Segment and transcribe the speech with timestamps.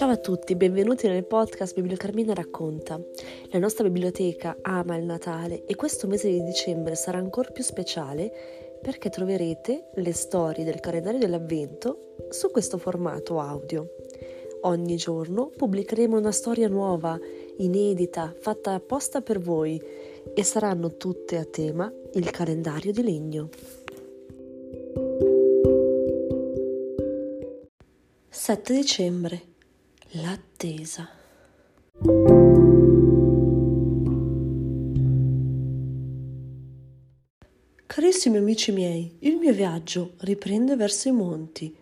[0.00, 2.98] Ciao a tutti, benvenuti nel podcast Bibliocarmina racconta.
[3.50, 8.32] La nostra biblioteca ama il Natale e questo mese di dicembre sarà ancora più speciale
[8.80, 13.90] perché troverete le storie del calendario dell'Avvento su questo formato audio.
[14.62, 17.20] Ogni giorno pubblicheremo una storia nuova,
[17.58, 19.78] inedita, fatta apposta per voi
[20.32, 23.50] e saranno tutte a tema il calendario di legno.
[28.30, 29.49] 7 dicembre
[30.14, 31.08] L'attesa.
[37.86, 41.72] Carissimi amici miei, il mio viaggio riprende verso i monti.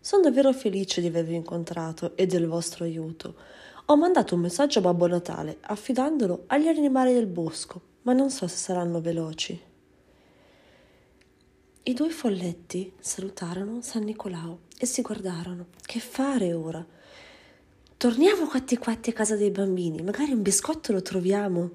[0.00, 3.36] Sono davvero felice di avervi incontrato e del vostro aiuto.
[3.84, 8.48] Ho mandato un messaggio a Babbo Natale affidandolo agli animali del bosco, ma non so
[8.48, 9.60] se saranno veloci.
[11.84, 15.66] I due folletti salutarono San Nicolao e si guardarono.
[15.82, 16.84] Che fare ora?
[17.98, 21.70] Torniamo quatti quatti a casa dei bambini, magari un biscotto lo troviamo.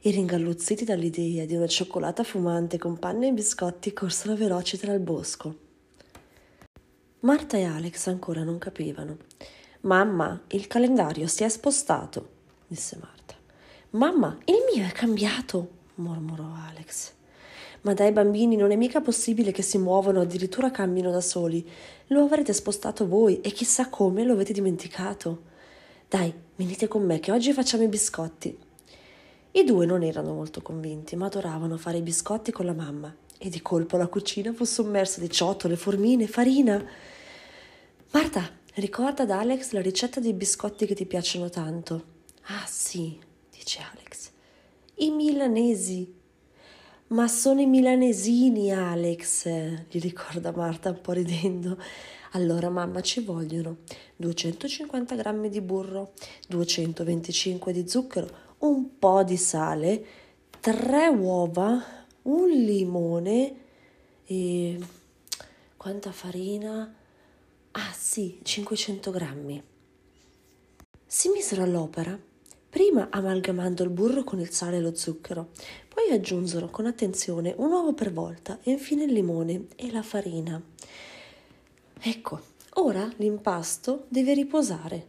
[0.00, 5.00] E ringalluzziti dall'idea di una cioccolata fumante con panne e biscotti corsero veloci tra il
[5.00, 5.54] bosco.
[7.20, 9.18] Marta e Alex ancora non capivano.
[9.82, 12.28] Mamma, il calendario si è spostato,
[12.66, 13.34] disse Marta.
[13.90, 17.12] Mamma, il mio è cambiato, mormorò Alex.
[17.82, 21.68] Ma dai bambini non è mica possibile che si muovano, addirittura cambino da soli.
[22.06, 25.52] Lo avrete spostato voi e chissà come lo avete dimenticato.
[26.08, 28.56] Dai, venite con me che oggi facciamo i biscotti.
[29.50, 33.48] I due non erano molto convinti, ma adoravano fare i biscotti con la mamma e
[33.48, 36.80] di colpo la cucina fu sommersa di ciotole, formine, farina.
[38.12, 42.04] Marta, ricorda ad Alex la ricetta dei biscotti che ti piacciono tanto.
[42.42, 43.18] Ah sì,
[43.50, 44.30] dice Alex.
[44.98, 46.15] I milanesi.
[47.08, 49.46] Ma sono i milanesini, Alex,
[49.88, 51.78] gli ricorda Marta un po' ridendo.
[52.32, 53.76] Allora, mamma, ci vogliono
[54.16, 56.14] 250 grammi di burro,
[56.48, 60.04] 225 di zucchero, un po' di sale,
[60.58, 61.80] tre uova,
[62.22, 63.54] un limone
[64.24, 64.76] e
[65.76, 66.92] quanta farina?
[67.70, 69.62] Ah sì, 500 grammi.
[71.06, 72.18] Si misero all'opera,
[72.68, 75.50] prima amalgamando il burro con il sale e lo zucchero,
[76.06, 80.62] poi aggiunsero con attenzione un uovo per volta e infine il limone e la farina.
[81.98, 82.40] Ecco,
[82.74, 85.06] ora l'impasto deve riposare,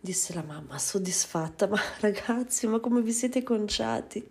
[0.00, 1.68] disse la mamma, soddisfatta.
[1.68, 4.26] Ma ragazzi, ma come vi siete conciati?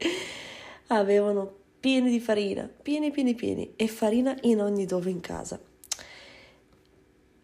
[0.88, 5.58] Avevano pieni di farina, pieni, pieni, pieni, e farina in ogni dove in casa.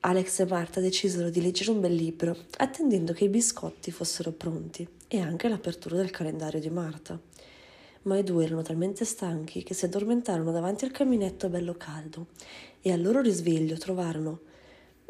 [0.01, 4.85] Alex e Marta decisero di leggere un bel libro, attendendo che i biscotti fossero pronti
[5.07, 7.17] e anche l'apertura del calendario di Marta.
[8.03, 12.27] Ma i due erano talmente stanchi che si addormentarono davanti al caminetto bello caldo
[12.81, 14.39] e al loro risveglio trovarono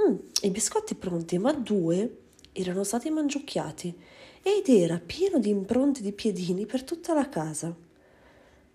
[0.02, 2.18] mm, i biscotti pronti, ma due
[2.52, 3.98] erano stati mangiucchiati
[4.44, 7.74] ed era pieno di impronte di piedini per tutta la casa.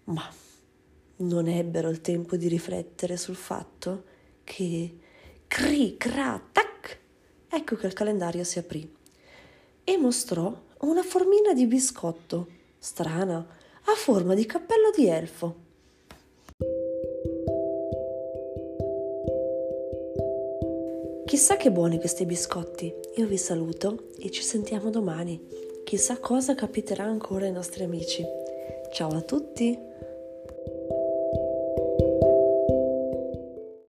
[0.05, 0.33] Ma
[1.17, 4.05] non ebbero il tempo di riflettere sul fatto
[4.45, 4.99] che
[5.47, 6.99] cri, cra, tac,
[7.49, 8.95] ecco che il calendario si aprì
[9.83, 12.49] e mostrò una formina di biscotto,
[12.79, 13.47] strana,
[13.89, 15.65] a forma di cappello di elfo.
[21.25, 22.93] Chissà che buoni questi biscotti.
[23.17, 25.41] Io vi saluto e ci sentiamo domani.
[25.85, 28.25] Chissà cosa capiterà ancora ai nostri amici.
[28.93, 29.79] Ciao a tutti!